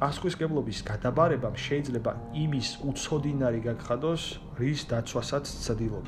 პასუხისგებლობის 0.00 0.78
გადაბარებამ 0.88 1.56
შეიძლება 1.60 2.12
იმის 2.32 2.68
უცოდინარი 2.88 3.60
გაგხადოს, 3.68 4.22
რის 4.56 4.80
დაცვასაც 4.88 5.44
ცდილობ. 5.64 6.06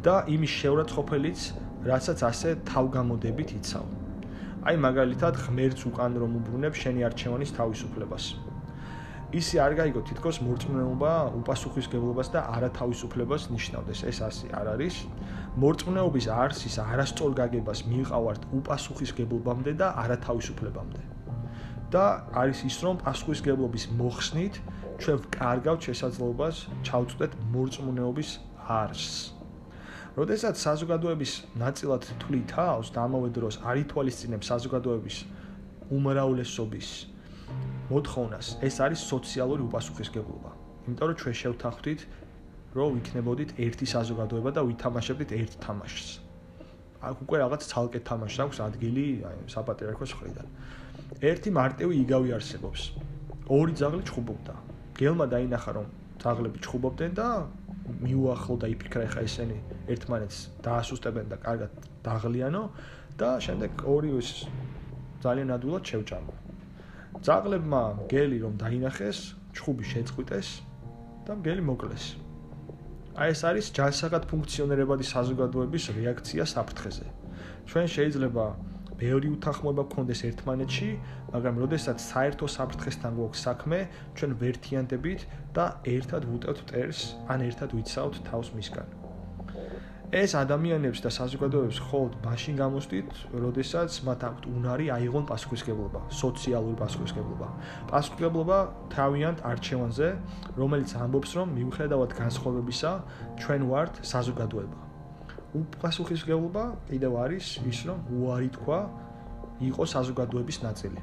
და 0.00 0.14
იმის 0.32 0.52
შეურაცხყოფელიც 0.60 1.40
რასაც 1.84 2.18
ასე 2.30 2.50
თავგამოდებით 2.72 3.50
იცავ. 3.60 3.86
აი 4.64 4.76
მაგალითად 4.80 5.34
ღმერთს 5.44 5.84
უკან 5.92 6.16
რომ 6.24 6.40
უბრუნებ 6.40 6.74
შენი 6.80 7.04
არჩევანის 7.08 7.52
თავისუფლებას. 7.60 8.24
ისი 9.30 9.60
არ 9.62 9.76
გაიგო 9.78 10.00
თითქოს 10.08 10.40
მორწმუნეობა 10.42 11.10
უპასუხისგებლობას 11.38 12.28
და 12.34 12.40
არათავისუფლებას 12.50 13.42
ნიშნავდეს. 13.54 14.00
ეს 14.10 14.18
ასე 14.26 14.46
არ 14.58 14.66
არის. 14.74 14.94
მორწმუნეობის 15.54 16.26
არსის 16.34 16.74
არასწორ 16.82 17.30
გაგებას 17.38 17.80
მიიყავართ 17.90 18.42
უპასუხისგებლობამდე 18.58 19.72
და 19.78 19.88
არათავისუფლებამდე. 20.02 21.02
და 21.94 22.04
არის 22.42 22.58
ის 22.70 22.76
რომ 22.82 22.96
პასუხისგებლობის 23.06 23.84
მოხსნით 23.98 24.54
ჩვენ 24.98 25.18
ვკარგავთ 25.22 25.80
შესაძლებლობას 25.86 26.56
ჩავწვდეთ 26.86 27.32
მორწმუნეობის 27.54 28.30
არსს. 28.66 29.14
როდესაც 30.18 30.54
საზოგადოების 30.58 31.32
ნაწილად 31.54 32.02
თვლი 32.18 32.42
თავს 32.50 32.86
და 32.94 32.98
ამავე 33.06 33.30
დროს 33.30 33.54
არ 33.62 33.76
ითვალისწინებს 33.86 34.46
საზოგადოების 34.50 35.16
უმრავლესობის 35.90 37.09
მოთხოვნას, 37.90 38.46
ეს 38.62 38.76
არის 38.86 39.00
სოციალური 39.12 39.62
უპასუხისგებლობა. 39.66 40.50
იმიტომ 40.86 41.06
რომ 41.10 41.16
ჩვენ 41.20 41.34
შევთანხმდით, 41.42 42.00
რომ 42.78 42.88
ვიქნებოდით 42.96 43.50
ერთი 43.66 43.86
საზოგადოება 43.94 44.50
და 44.54 44.62
ვითამაშებდით 44.68 45.30
ერთ 45.34 45.52
თამაშს. 45.64 46.08
აქ 47.02 47.16
უკვე 47.24 47.36
რაღაც 47.42 47.62
ცალკე 47.70 48.00
თამაშს 48.06 48.38
აქვს 48.44 48.58
ადგილი 48.66 49.04
აი 49.26 49.38
საპატრიარქოს 49.54 50.12
ხრიდან. 50.18 50.46
ერთი 51.30 51.50
მარტივი 51.50 51.94
იგავი 52.04 52.30
არსებობს. 52.38 52.80
ორი 53.50 53.72
ძაღლი 53.80 54.02
ჩხუბობდა. 54.06 54.54
გელმა 55.00 55.26
დაინახა 55.34 55.70
რომ 55.76 55.86
ძაღლები 56.22 56.58
ჩხუბობდნენ 56.64 57.12
და 57.18 57.28
მიუახლო 58.04 58.54
და 58.62 58.66
იფიქრა 58.70 59.06
ხა 59.10 59.20
ესენი 59.26 59.58
ერთმანეთს 59.90 60.38
დაასუსტებენ 60.62 61.26
და 61.32 61.36
კარგად 61.42 61.70
დაღლიანო 62.06 62.62
და 63.18 63.30
შემდეგ 63.46 63.72
ორივე 63.94 64.22
ძალიან 65.24 65.48
ადვილად 65.56 65.84
შევჭამო. 65.90 66.39
ძაღლებმა 67.20 67.82
გელი 68.08 68.38
რომ 68.40 68.54
დაინახეს, 68.56 69.18
ჩხუბი 69.52 69.84
შეწყვიტეს 69.92 70.48
და 71.28 71.36
გელი 71.44 71.62
მოკლეს. 71.68 72.04
აი 73.20 73.28
ეს 73.34 73.40
არის 73.44 73.66
ჯანსაღად 73.76 74.24
ფუნქციონირებადი 74.30 75.04
საზოგადოების 75.04 75.84
რეაქცია 76.00 76.44
საფრთხეზე. 76.54 77.06
ჩვენ 77.68 77.86
შეიძლება 77.94 78.44
ბევრი 79.00 79.28
უთანხმოება 79.36 79.84
გქონდეს 79.90 80.20
ერთმანეთში, 80.28 80.90
მაგრამ 81.34 81.60
როდესაც 81.64 81.98
საერთო 82.04 82.46
საფრთხესთან 82.56 83.12
გვაქვს 83.20 83.44
საქმე, 83.48 83.78
ჩვენ 84.16 84.32
ვერთიანდებით 84.40 85.20
და 85.56 85.66
ერთად 85.96 86.22
ვუტევთ 86.30 86.58
მტერს, 86.64 87.00
ან 87.32 87.38
ერთად 87.48 87.76
ვიცავთ 87.76 88.24
თავს 88.28 88.52
მისგან. 88.56 88.99
ეს 90.10 90.34
ადამიანებს 90.34 91.04
და 91.06 91.10
საზოგადოებებს 91.14 91.78
ხოლმე 91.86 92.18
მაშინ 92.26 92.54
გამოსდით, 92.58 93.10
როდესაც 93.30 93.94
მათ 94.02 94.20
აქვთ 94.26 94.44
უნარი 94.50 94.86
აიღონ 94.90 95.24
პასუხისგებლობა, 95.30 96.00
სოციალური 96.10 96.74
პასუხისგებლობა. 96.82 97.48
პასუხისგებლობა 97.94 98.58
თავიანთ 98.90 99.38
არჩევანზე, 99.46 100.08
რომელიც 100.58 100.90
ამბობს, 100.98 101.30
რომ 101.38 101.48
მიუხედავად 101.54 102.10
განსხვავებისა, 102.22 102.90
ჩვენ 103.38 103.62
ვართ 103.70 103.94
საზოგადოება. 104.02 104.78
უპასუხისგებლობა 105.54 106.64
კიდევ 106.90 107.12
არის 107.24 107.46
ის 107.70 107.78
რომ 107.86 107.98
უარი 108.10 108.50
თქვა 108.58 108.78
იყო 109.62 109.82
საზოგადოების 109.94 110.58
ნაწილი. 110.66 110.98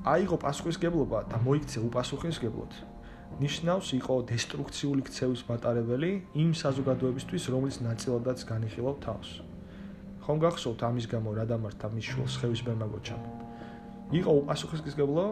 აიღო 0.00 0.36
პასუხისგებლობა 0.40 1.18
და 1.28 1.36
მოიქცე 1.44 1.78
უპასუხისგებლოდ. 1.88 2.72
ნიშნავს 3.38 3.88
იყო 3.94 4.14
დესტრუქციული 4.26 5.02
ქცევის 5.06 5.42
მატარებელი 5.46 6.10
იმ 6.34 6.50
საზოგადოებისთვის, 6.58 7.44
რომლის 7.54 7.76
ნაწილადაც 7.86 8.42
განიხილავ 8.50 8.96
თავს. 9.06 9.30
ხომ 10.26 10.38
გახსოვთ 10.44 10.80
ამის 10.88 11.06
გამო 11.12 11.30
რა 11.38 11.44
დამართა 11.46 11.86
მის 11.94 12.06
შულს 12.10 12.34
ხევის 12.42 12.62
ბერმაგოჩამ? 12.66 13.22
იყო 14.20 14.30
უპასუხისგებლო 14.42 15.24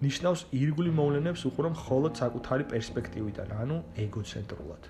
ნიშნავს 0.00 0.40
ირგვლივ 0.56 0.94
მოვლენებს 0.96 1.42
უყურომ 1.50 1.74
მხოლოდ 1.76 2.12
საკუთარი 2.22 2.64
პერსპექტივიდან, 2.72 3.48
ანუ 3.60 3.76
ეგოცენტრულად. 4.06 4.82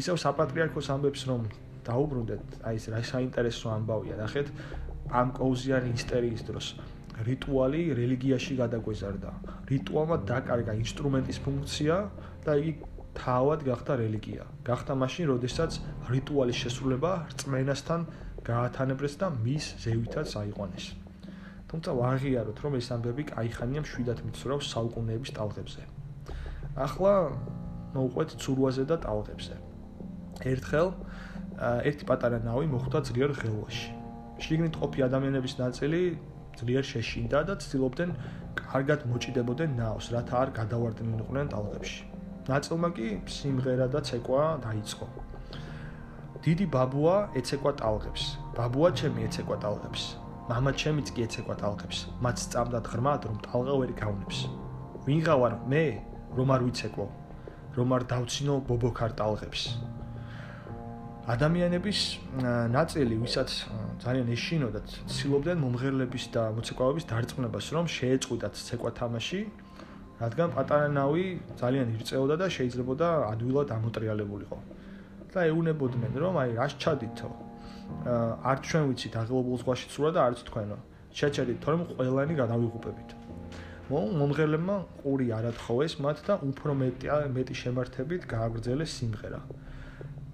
ისევ 0.00 0.16
საპატრიარქოს 0.24 0.88
ამბებს 0.94 1.22
რომ 1.30 1.42
დაუბრუნდეთ, 1.86 2.44
აი 2.66 2.74
ეს 2.80 2.84
რა 2.90 3.00
საინტერესო 3.04 3.66
ამბავია, 3.76 4.16
ნახეთ, 4.22 4.48
ამ 5.10 5.28
კოუზიანი 5.38 5.90
ისტერიის 5.98 6.42
დროს 6.48 6.66
რიტუალი 7.26 7.82
რელიგიაში 8.00 8.54
გადაგვეზარდა. 8.62 9.30
რიტუალმა 9.70 10.16
დაკარგა 10.30 10.72
ინსტრუმენტის 10.82 11.38
ფუნქცია 11.44 11.96
და 12.44 12.52
იგი 12.60 12.72
თავად 13.14 13.60
გახდა 13.66 13.92
რელიგია. 14.00 14.44
გახდა 14.64 14.92
მაშინ, 15.02 15.24
როდესაც 15.34 15.70
რიტუალის 16.14 16.56
შესრულება 16.62 17.12
რწმენასთან 17.32 18.00
გაათანებრეს 18.46 19.14
და 19.20 19.26
მის 19.44 19.64
ზევითაც 19.84 20.28
აიყვანეს. 20.42 20.86
თუმცა 21.70 21.90
ვაღიაროთ, 22.00 22.58
რომ 22.64 22.72
ეს 22.80 22.88
ამბები 22.94 23.22
კაიხანია 23.30 23.80
მშვიდად 23.84 24.18
მიცურავს 24.26 24.66
საუკუნეების 24.74 25.30
ტალღებზე. 25.36 25.82
ახლა 26.86 27.14
მოვყვეთ 27.94 28.30
ცურვაზე 28.42 28.84
და 28.90 28.96
ტალღებზე. 29.04 29.54
ერთხელ 30.46 30.88
ერთი 31.60 32.04
პატარა 32.08 32.38
ნავი 32.40 32.66
მოხვდა 32.74 32.98
ძლიერ 33.10 33.30
ღელვაში. 33.40 33.90
შიგნით 34.40 34.74
ყოფი 34.80 35.00
ადამიანების 35.04 35.54
ნაწილი 35.60 36.00
ძლიერ 36.60 36.84
შეშინდა 36.92 37.40
და 37.48 37.54
ცდილობდნენ 37.64 38.10
კარგად 38.60 39.08
მოჭიდებოდნენ 39.10 39.70
ნაოს, 39.80 40.06
რათა 40.14 40.34
არ 40.42 40.50
გადავარდნილიყვნენ 40.60 41.46
ტალღებში. 41.56 42.02
ნაწილმა 42.52 42.88
კი 42.96 43.08
სიმღერა 43.36 43.86
და 43.94 44.00
ცეკვა 44.08 44.44
დაიწყო. 44.66 45.06
დიდი 46.44 46.66
ბაბუა 46.74 47.16
ეცეკვა 47.40 47.72
ტალღებს. 47.80 48.22
ბაბუა 48.56 48.88
ჩემი 49.00 49.20
ეცეკვა 49.28 49.56
ტალღებს. 49.64 50.02
მამა 50.50 50.72
ჩემიც 50.82 51.08
კი 51.14 51.20
ეცეკვა 51.26 51.54
ტალღებს. 51.62 51.98
მათ 52.24 52.36
სწამდათ 52.44 52.84
ღრმად, 52.92 53.20
რომ 53.28 53.36
ტალღა 53.46 53.74
ვერ 53.80 53.92
გავნებს. 54.00 54.38
ვინ 55.06 55.20
გავარ 55.28 55.52
მე, 55.70 55.84
რომ 56.36 56.48
არ 56.54 56.60
ვიცეკვო, 56.66 57.06
რომ 57.76 57.88
არ 57.96 58.02
დავცინო 58.12 58.54
ბობოქარ 58.68 59.10
ტალღებს. 59.20 59.62
ადამიანების 61.28 62.00
ნაწილი, 62.72 63.14
ვისაც 63.20 63.50
ძალიან 64.00 64.26
ეშინოდათ, 64.32 64.88
ცდილობდნენ 65.04 65.58
მომღერლების 65.60 66.24
და 66.32 66.42
მოცეკვავების 66.56 67.04
დარწმუნებას, 67.12 67.66
რომ 67.76 67.84
შეეწყვიტათ 67.92 68.54
ცეკვა 68.56 68.90
თამაში, 68.96 69.40
რადგან 70.20 70.48
პატარა 70.56 70.88
ნავი 70.88 71.26
ძალიან 71.60 71.86
ირწეოდა 71.96 72.36
და 72.40 72.46
შეიძლებოდა 72.48 73.08
ადვილად 73.36 73.68
ამოტრიალებულიყო. 73.68 74.58
და 75.30 75.46
ეუნებოდნენ, 75.46 76.12
რომ 76.18 76.34
აი 76.42 76.50
რას 76.58 76.72
ჩადითო? 76.82 77.30
არ 78.50 78.58
ჩვენ 78.66 78.84
ვიცით 78.90 79.14
აღელობულ 79.20 79.56
ზღვაში 79.62 79.86
ცურა 79.94 80.10
და 80.10 80.20
არც 80.26 80.38
თქვენო. 80.48 80.76
შეჭერით, 81.14 81.58
თორემ 81.62 81.82
ყველანი 81.94 82.34
გადავიღუპებით. 82.34 83.10
მომღერლებმა 83.90 84.76
ყური 85.02 85.26
არათხოვეს 85.38 85.94
მათ 86.02 86.18
და 86.26 86.34
უფრო 86.50 86.72
მეტი 86.82 87.06
მეტი 87.36 87.54
შემართებით 87.62 88.22
გააგრძელეს 88.30 88.90
სიმღერა. 88.98 89.40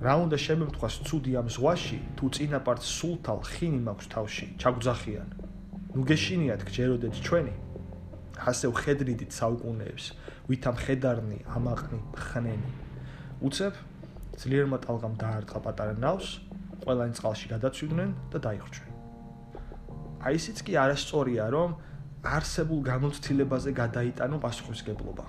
რა 0.05 0.15
უნდა 0.25 0.37
შემემთხვას 0.47 0.95
ცუდი 1.09 1.33
ამ 1.41 1.49
ზღვაში 1.49 1.99
თუ 2.17 2.25
წინაპართ 2.37 2.81
სულთალ 2.85 3.41
ხინი 3.49 3.81
მაქვს 3.87 4.07
თავში 4.13 4.47
ჩაგძახიან? 4.61 5.29
ნუ 5.97 6.03
გეშინიათ 6.11 6.63
გჯეროდეთ 6.69 7.15
ჩვენი. 7.25 7.55
ასე 8.37 8.67
ვხედრიდით 8.73 9.33
საუკუნეებს 9.33 10.05
ვითამ 10.49 10.77
ხედარნი 10.85 11.39
ამაყნი 11.57 12.01
ხნენი. 12.27 12.71
უცებ 13.47 13.75
ძლიერმა 14.41 14.79
ტალღამ 14.85 15.15
დაარტყა 15.21 15.59
პატარა 15.65 15.95
ნავს 16.01 16.29
ყველანი 16.85 17.17
წყალში 17.17 17.47
გადაცვიდნენ 17.53 18.11
და 18.33 18.39
დაიხრჩნენ 18.47 18.93
აი 20.29 20.39
ისიც 20.41 20.63
კი 20.67 20.73
არასწორია 20.83 21.45
რომ 21.57 21.77
არსებულ 22.37 22.81
გამოცდილებაზე 22.91 23.73
გადაიტანო 23.81 24.41
პასუხისგებლობა 24.45 25.25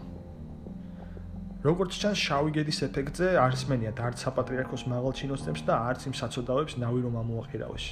როგორც 1.65 1.98
ჩანს 1.98 2.20
შავი 2.22 2.52
გედის 2.54 2.80
ეფექტზე 2.86 3.28
არის 3.41 3.63
მენიათ 3.70 3.98
არც 3.98 4.17
საპატრიარქოს 4.26 4.84
მაღალჩინოსნებს 4.93 5.62
და 5.65 5.74
არც 5.89 6.02
იმ 6.06 6.13
საწოდავებს 6.20 6.78
ნავი 6.78 7.02
რომ 7.02 7.15
ამოაყირავეს. 7.17 7.86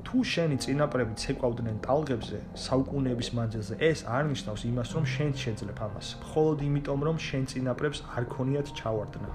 თუ 0.00 0.16
შენი 0.32 0.56
წინაპრები 0.64 1.14
ცეკვავდნენ 1.20 1.76
ტალღებზე 1.84 2.38
საუკუნეების 2.56 3.28
მანძილზე, 3.36 3.74
ეს 3.80 4.00
არ 4.16 4.24
ნიშნავს 4.32 4.62
იმას, 4.68 4.88
რომ 4.96 5.04
შენ 5.12 5.30
შეძლებ 5.44 5.78
ამას, 5.86 6.06
მხოლოდ 6.24 6.58
იმიტომ, 6.68 7.00
რომ 7.08 7.16
შენ 7.28 7.44
წინაპრებს 7.52 7.98
არ 8.16 8.24
ქონიათ 8.32 8.68
ჩავარდნა. 8.80 9.30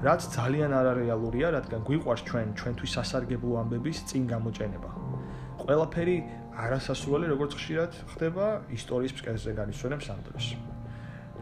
რაც 0.00 0.20
ძალიან 0.36 0.72
არარეალურია, 0.80 1.48
რადგან 1.56 1.80
გვიყვარს 1.88 2.22
ჩვენ 2.28 2.48
ჩვენთვის 2.56 2.90
სასარგებლო 2.96 3.54
ამბების 3.60 3.98
წინ 4.08 4.22
გამოჭენება. 4.32 4.90
ყველაფერი 5.60 6.16
არასასურველი 6.56 7.26
როგორც 7.36 7.52
ხშირად 7.56 7.92
ხდება 8.12 8.46
ისტორიის 8.76 9.12
ფსკერზე 9.16 9.50
განისვენებს 9.60 10.06
ამ 10.08 10.20
დროს. 10.24 10.56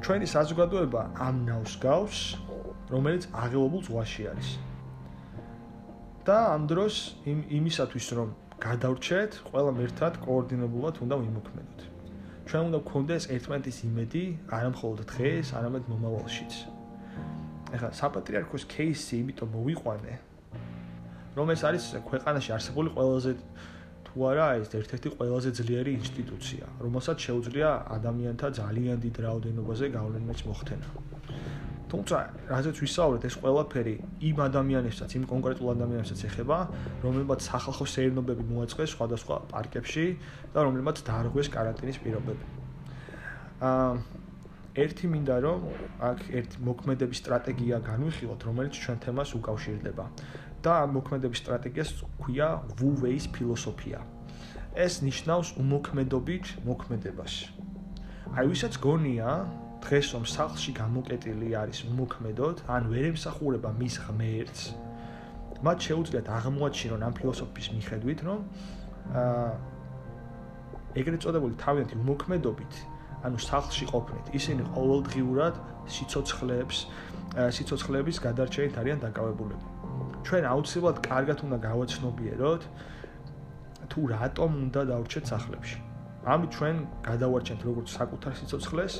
ჩვენი 0.04 0.26
საზოგადოება 0.30 1.02
ამ 1.26 1.36
ნავს 1.48 1.74
გავს, 1.82 2.18
რომელიც 2.92 3.24
აღელობულ 3.34 3.82
ზღვაში 3.88 4.22
არის. 4.32 4.50
და 6.28 6.38
ამ 6.54 6.62
დროს 6.68 6.94
იმ 7.24 7.38
იმისათვის 7.58 8.06
რომ 8.18 8.28
გადავრჩეთ, 8.60 9.32
ყველამ 9.48 9.76
ერთად 9.80 10.12
კოორდინებულად 10.24 10.94
უნდა 11.04 11.16
ვიმოქმედოთ. 11.24 11.80
ჩვენ 12.48 12.62
უნდა 12.68 12.78
გქონდეს 12.84 13.24
ერთმანეთის 13.32 13.78
იმედი, 13.88 14.24
არა 14.56 14.68
მხოლოდ 14.74 14.98
დღეს, 15.12 15.46
არამედ 15.58 15.84
მომავალშიც. 15.88 16.52
ეხლა 17.76 17.90
საპატრიარქოს 18.00 18.64
кейსი 18.72 19.14
იმიტომ 19.22 19.48
მოვიყვანე, 19.56 20.14
რომ 21.36 21.46
ეს 21.54 21.62
არის 21.68 21.84
ქვეყანაში 22.08 22.50
არსებული 22.56 22.88
ყველაზე 22.96 23.32
თუ 24.18 24.26
არა 24.34 24.46
ეს 24.58 24.72
ერთ-ერთი 24.74 25.08
ყველაზე 25.14 25.50
ძლიერი 25.54 25.92
ინსტიტუცია, 25.94 26.64
რომელსაც 26.82 27.16
შეუძლია 27.22 27.68
ადამიანთა 27.96 28.48
ძალიან 28.58 28.96
დიდ 29.04 29.16
რაოდენობაზე 29.22 29.86
გავლენას 29.94 30.40
მოხდენა. 30.48 30.88
თუმცა, 31.88 32.16
რაზეც 32.50 32.76
ვისაუბრეთ, 32.82 33.22
ეს 33.30 33.34
ყველაფერი 33.38 33.94
იმ 34.28 34.38
ადამიანებსაც, 34.48 35.10
იმ 35.18 35.24
კონკრეტულ 35.32 35.68
ადამიანებსაც 35.78 36.20
ეხება, 36.28 36.58
რომელმაც 37.06 37.40
სახალხო 37.46 37.86
სეირნობები 37.94 38.42
მოაწყეს 38.50 38.90
სხვადასხვა 38.98 39.36
პარკებში 39.54 40.06
და 40.52 40.58
რომელმაც 40.66 40.96
დაარღვეს 41.06 41.48
каранტინის 41.54 41.98
პირობები. 42.02 42.44
აა 43.62 43.92
ერთი 44.78 45.06
მინდა 45.10 45.36
რომ 45.42 45.62
აქ 46.08 46.18
ერთ 46.38 46.52
მოქმედების 46.66 47.18
სტრატეგია 47.22 47.76
განვიხილოთ, 47.86 48.40
რომელიც 48.46 48.74
ჩვენ 48.82 48.98
თემას 49.02 49.30
უკავშირდება. 49.38 50.04
და 50.64 50.76
მოქმედების 50.90 51.40
სტრატეგიას 51.42 51.90
ქვია 52.22 52.48
Wei-ის 52.80 53.26
ფილოსოფია. 53.34 54.00
ეს 54.78 55.02
ნიშნავს 55.02 55.48
უმოქმედობით 55.58 56.44
მოქმედებას. 56.66 57.34
აი 58.38 58.44
ვისაც 58.52 58.74
გონია 58.78 59.30
დღეს 59.82 60.06
რომ 60.14 60.24
სახლში 60.26 60.72
გამოკეტილი 60.78 61.48
არის 61.62 61.78
უმოქმედოდ, 61.90 62.56
ან 62.68 62.82
ვერ 62.92 63.04
ემსახურება 63.10 63.70
მის 63.78 63.94
ღმერთს, 64.04 64.60
მათ 65.66 65.78
შეუძლიათ 65.86 66.26
აღმოაჩინონ 66.38 67.02
ამ 67.06 67.14
ფილოსოფიის 67.18 67.68
მიხედვით, 67.74 68.20
რომ 68.28 68.38
აა 69.22 69.50
ეგრეთ 70.98 71.20
წოდებული 71.24 71.54
თავიანთი 71.62 71.94
უმოქმედობით, 72.02 72.72
ანუ 73.26 73.38
სახლში 73.42 73.86
ყოფნით, 73.90 74.26
ისინი 74.38 74.62
ყოველდღიურად 74.74 75.54
სიცოცხლეებს, 75.94 76.78
სიცოცხლეების 77.58 78.16
გადარჩენით 78.26 78.74
არიან 78.78 78.98
დაკავებულები. 79.06 79.77
ჩვენ 80.28 80.44
აუცილებლად 80.44 80.98
კარგად 81.08 81.38
უნდა 81.40 81.58
გავაცნობიეროთ 81.64 82.62
თუ 83.88 84.00
რატომ 84.12 84.50
უნდა 84.68 84.82
დავრჩეთ 84.92 85.24
სახლებში. 85.32 85.78
ამით 86.28 86.50
ჩვენ 86.52 86.76
გადავარჩენთ 87.08 87.60
როგორც 87.64 87.88
საკუთარ 87.96 88.32
სიცოცხლეს, 88.36 88.94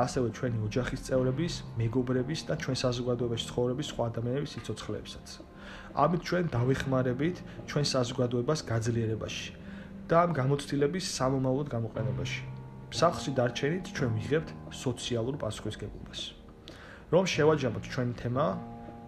ასევე 0.00 0.28
ჩვენი 0.36 0.58
ოჯახის 0.64 1.00
წევრების, 1.04 1.54
მეგობრების 1.76 2.40
და 2.48 2.54
ჩვენ 2.62 2.76
საზოგადოებაში 2.84 3.44
ცხოვრების 3.50 3.86
სხვა 3.92 4.04
ადამიანების 4.10 4.50
სიცოცხლეებსაც. 4.56 5.26
ამით 6.00 6.20
ჩვენ 6.28 6.44
დავეხმარებით 6.56 7.36
ჩვენ 7.68 7.84
საზოგადოებას 7.94 8.60
გაძლიერებაში 8.72 9.48
და 10.08 10.16
ამ 10.24 10.30
გამოცდილების 10.40 11.04
სამომავლოდ 11.18 11.68
გამოყენებაში. 11.76 12.42
სახლში 13.00 13.30
დარჩენით 13.36 13.84
ჩვენ 13.96 14.10
ვიღებთ 14.16 14.48
სოციალურ 14.72 15.34
პასუხისგებლობას. 15.44 16.20
რომ 17.12 17.24
შევაჯამოთ 17.34 17.84
ჩვენი 17.92 18.14
თემა, 18.22 18.46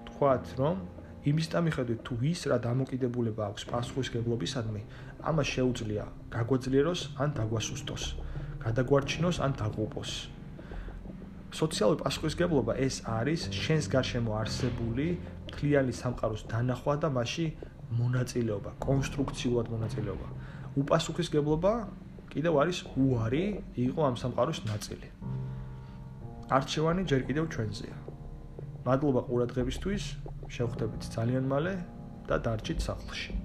თქვათ 0.06 0.44
რომ 0.60 0.76
იმის 1.22 1.46
დამიხედვით 1.54 2.00
თუ 2.02 2.14
ის 2.26 2.40
რა 2.50 2.56
დამოკიდებულება 2.58 3.42
აქვს 3.52 3.64
პასუხისგებლობისადმი, 3.70 4.80
ამას 5.22 5.48
შეუძლია 5.54 6.04
გაგვაძლიეროს 6.34 7.00
ან 7.22 7.28
დაგვასუსტოს, 7.38 8.04
გადაგვარჩინოს 8.64 9.38
ან 9.46 9.52
დაღუპოს. 9.60 10.10
სოციალური 11.54 11.98
პასუხისგებლობა 12.02 12.72
ეს 12.86 13.06
არის 13.06 13.40
შენს 13.54 13.86
გარშემო 13.94 14.34
არსებული 14.42 15.06
მთლიანი 15.46 15.92
სამყაროს 15.94 16.42
დანახვა 16.50 16.94
და 17.06 17.08
მასში 17.14 17.46
მონაწილეობა, 18.02 18.70
კონსტრუქციულად 18.82 19.66
მონაწილეობა. 19.70 20.28
უპასუხისგებლობა 20.80 21.72
კიდევ 22.32 22.54
არის 22.62 22.78
უარი 22.96 23.44
იყო 23.76 24.00
ამ 24.10 24.16
სამყაროს 24.16 24.58
ნაწილი. 24.66 25.08
არჩევანი 26.50 27.02
ჯერ 27.04 27.22
კიდევ 27.28 27.44
ჩვენზეა. 27.52 27.96
მადლობა 28.86 29.20
ყურადღებისთვის. 29.28 30.04
შევხვდებით 30.52 31.08
ძალიან 31.16 31.48
მალე 31.48 31.74
და 32.28 32.36
დარჩით 32.44 32.84
სახლში. 32.84 33.41